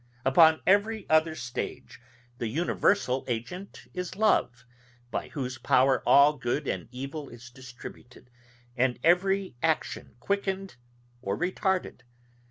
Upon 0.25 0.61
every 0.65 1.07
other 1.11 1.35
stage 1.35 2.01
the 2.39 2.47
universal 2.47 3.23
agent 3.27 3.85
is 3.93 4.15
love, 4.15 4.65
by 5.11 5.29
whose 5.29 5.59
power 5.59 6.01
all 6.07 6.37
good 6.37 6.67
and 6.67 6.87
evil 6.91 7.29
is 7.29 7.51
distributed, 7.51 8.31
and 8.75 8.97
every 9.03 9.57
action 9.61 10.15
quickened 10.19 10.75
or 11.21 11.37
retarded. 11.37 12.01